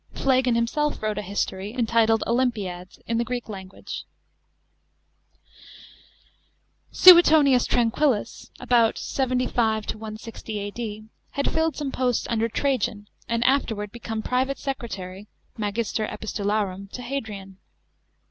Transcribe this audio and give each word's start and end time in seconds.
Phlegon 0.15 0.55
himself 0.55 1.03
wrote 1.03 1.19
a 1.19 1.21
history, 1.21 1.73
entitled 1.77 2.23
Olympiads, 2.25 2.97
in 3.05 3.19
the 3.19 3.23
Greek 3.23 3.47
language.§ 3.47 4.05
3. 6.91 6.95
C. 6.95 7.11
SUETONIUS 7.11 7.67
TBANQUILLUS 7.67 8.49
(about 8.59 8.97
75 8.97 9.85
1^0 9.85 10.57
A.D.) 10.67 11.03
had 11.29 11.51
filled 11.51 11.75
some 11.75 11.91
posts 11.91 12.25
under 12.31 12.49
Trajan, 12.49 13.09
and 13.29 13.43
afterwards 13.43 13.91
became 13.91 14.23
private 14.23 14.57
secreta' 14.57 15.03
y 15.19 15.25
(magister 15.55 16.07
epistularum) 16.07 16.89
to 16.93 17.03
Hadrian. 17.03 17.59